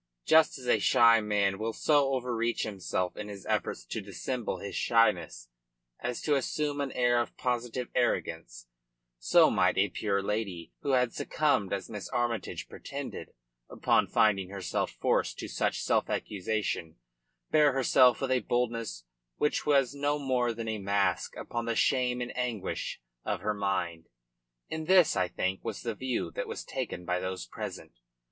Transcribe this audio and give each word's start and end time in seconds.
Just 0.25 0.57
as 0.57 0.65
a 0.67 0.79
shy 0.79 1.21
man 1.21 1.59
will 1.59 1.73
so 1.73 2.11
overreach 2.13 2.63
himself 2.63 3.15
in 3.15 3.27
his 3.27 3.45
efforts 3.45 3.85
to 3.85 4.01
dissemble 4.01 4.57
his 4.57 4.75
shyness 4.75 5.47
as 5.99 6.21
to 6.23 6.33
assume 6.33 6.81
an 6.81 6.91
air 6.93 7.19
of 7.21 7.37
positive 7.37 7.87
arrogance, 7.93 8.65
so 9.19 9.51
might 9.51 9.77
a 9.77 9.89
pure 9.89 10.23
lady 10.23 10.73
who 10.79 10.93
had 10.93 11.13
succumbed 11.13 11.71
as 11.71 11.87
Miss 11.87 12.09
Armytage 12.09 12.67
pretended, 12.67 13.35
upon 13.69 14.07
finding 14.07 14.49
herself 14.49 14.89
forced 14.89 15.37
to 15.37 15.47
such 15.47 15.83
self 15.83 16.09
accusation, 16.09 16.95
bear 17.51 17.73
herself 17.73 18.21
with 18.21 18.31
a 18.31 18.39
boldness 18.39 19.03
which 19.35 19.67
was 19.67 19.93
no 19.93 20.17
more 20.17 20.51
than 20.51 20.67
a 20.67 20.79
mask 20.79 21.35
upon 21.35 21.65
the 21.65 21.75
shame 21.75 22.21
and 22.21 22.35
anguish 22.35 22.99
of 23.23 23.41
her 23.41 23.53
mind. 23.53 24.09
And 24.67 24.87
this, 24.87 25.15
I 25.15 25.27
think, 25.27 25.63
was 25.63 25.83
the 25.83 25.93
view 25.93 26.31
that 26.31 26.47
was 26.47 26.63
taken 26.65 27.05
by 27.05 27.19
those 27.19 27.45
present. 27.45 27.91